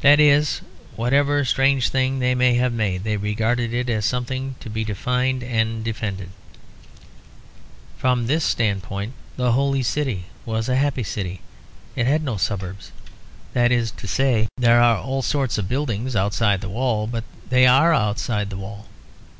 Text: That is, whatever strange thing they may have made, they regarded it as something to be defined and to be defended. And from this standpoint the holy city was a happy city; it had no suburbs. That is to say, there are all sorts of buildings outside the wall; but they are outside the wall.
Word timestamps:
That 0.00 0.18
is, 0.18 0.62
whatever 0.96 1.44
strange 1.44 1.90
thing 1.90 2.18
they 2.18 2.34
may 2.34 2.54
have 2.54 2.72
made, 2.72 3.04
they 3.04 3.16
regarded 3.16 3.72
it 3.72 3.88
as 3.88 4.04
something 4.04 4.56
to 4.58 4.68
be 4.68 4.82
defined 4.82 5.44
and 5.44 5.68
to 5.68 5.84
be 5.84 5.92
defended. 5.92 6.30
And 6.30 6.32
from 7.96 8.26
this 8.26 8.42
standpoint 8.42 9.12
the 9.36 9.52
holy 9.52 9.84
city 9.84 10.24
was 10.44 10.68
a 10.68 10.74
happy 10.74 11.04
city; 11.04 11.40
it 11.94 12.08
had 12.08 12.24
no 12.24 12.36
suburbs. 12.36 12.90
That 13.52 13.70
is 13.70 13.92
to 13.92 14.08
say, 14.08 14.48
there 14.56 14.82
are 14.82 14.96
all 14.98 15.22
sorts 15.22 15.56
of 15.56 15.68
buildings 15.68 16.16
outside 16.16 16.62
the 16.62 16.68
wall; 16.68 17.06
but 17.06 17.22
they 17.48 17.64
are 17.64 17.94
outside 17.94 18.50
the 18.50 18.56
wall. 18.58 18.88